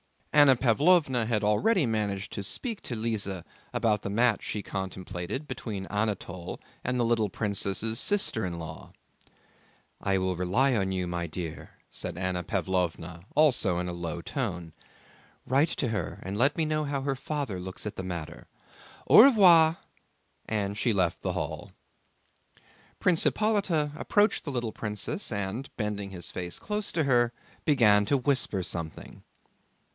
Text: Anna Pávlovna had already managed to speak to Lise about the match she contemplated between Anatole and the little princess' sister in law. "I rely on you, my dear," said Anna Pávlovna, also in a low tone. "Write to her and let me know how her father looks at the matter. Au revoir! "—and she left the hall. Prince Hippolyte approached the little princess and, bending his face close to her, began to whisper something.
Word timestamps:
Anna 0.33 0.55
Pávlovna 0.55 1.27
had 1.27 1.43
already 1.43 1.85
managed 1.85 2.31
to 2.33 2.41
speak 2.41 2.81
to 2.83 2.95
Lise 2.95 3.29
about 3.71 4.01
the 4.01 4.09
match 4.09 4.41
she 4.41 4.63
contemplated 4.63 5.47
between 5.47 5.85
Anatole 5.87 6.59
and 6.83 6.99
the 6.99 7.03
little 7.05 7.29
princess' 7.29 7.99
sister 7.99 8.43
in 8.43 8.57
law. 8.57 8.93
"I 9.99 10.13
rely 10.15 10.75
on 10.75 10.91
you, 10.91 11.05
my 11.05 11.27
dear," 11.27 11.71
said 11.91 12.17
Anna 12.17 12.43
Pávlovna, 12.43 13.25
also 13.35 13.77
in 13.77 13.87
a 13.87 13.93
low 13.93 14.21
tone. 14.21 14.73
"Write 15.45 15.69
to 15.71 15.89
her 15.89 16.19
and 16.23 16.35
let 16.35 16.57
me 16.57 16.65
know 16.65 16.85
how 16.85 17.01
her 17.01 17.15
father 17.15 17.59
looks 17.59 17.85
at 17.85 17.95
the 17.95 18.01
matter. 18.01 18.47
Au 19.07 19.21
revoir! 19.23 19.77
"—and 20.47 20.75
she 20.79 20.93
left 20.93 21.21
the 21.21 21.33
hall. 21.33 21.73
Prince 22.99 23.23
Hippolyte 23.23 23.69
approached 23.69 24.45
the 24.45 24.51
little 24.51 24.71
princess 24.71 25.31
and, 25.31 25.69
bending 25.77 26.09
his 26.09 26.31
face 26.31 26.57
close 26.57 26.91
to 26.93 27.03
her, 27.03 27.31
began 27.65 28.05
to 28.05 28.17
whisper 28.17 28.63
something. 28.63 29.23